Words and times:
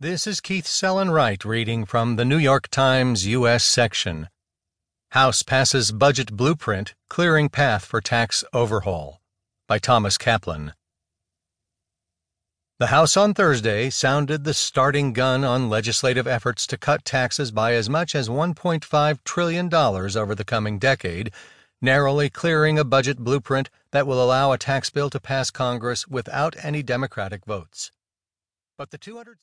This 0.00 0.26
is 0.26 0.40
Keith 0.40 0.66
Sellon-Wright 0.66 1.44
reading 1.44 1.84
from 1.84 2.16
the 2.16 2.24
New 2.24 2.36
York 2.36 2.66
Times 2.66 3.28
U.S. 3.28 3.62
section. 3.62 4.28
House 5.12 5.44
passes 5.44 5.92
budget 5.92 6.32
blueprint 6.32 6.96
clearing 7.08 7.48
path 7.48 7.84
for 7.84 8.00
tax 8.00 8.42
overhaul 8.52 9.20
by 9.68 9.78
Thomas 9.78 10.18
Kaplan. 10.18 10.72
The 12.80 12.88
House 12.88 13.16
on 13.16 13.34
Thursday 13.34 13.88
sounded 13.88 14.42
the 14.42 14.52
starting 14.52 15.12
gun 15.12 15.44
on 15.44 15.70
legislative 15.70 16.26
efforts 16.26 16.66
to 16.66 16.76
cut 16.76 17.04
taxes 17.04 17.52
by 17.52 17.74
as 17.74 17.88
much 17.88 18.16
as 18.16 18.28
$1.5 18.28 19.18
trillion 19.22 19.72
over 19.72 20.34
the 20.34 20.44
coming 20.44 20.80
decade, 20.80 21.30
narrowly 21.80 22.28
clearing 22.28 22.80
a 22.80 22.84
budget 22.84 23.18
blueprint 23.18 23.70
that 23.92 24.08
will 24.08 24.20
allow 24.20 24.50
a 24.50 24.58
tax 24.58 24.90
bill 24.90 25.08
to 25.08 25.20
pass 25.20 25.52
Congress 25.52 26.08
without 26.08 26.56
any 26.64 26.82
Democratic 26.82 27.44
votes. 27.44 27.92
But 28.76 28.90
the 28.90 28.98
200 28.98 29.32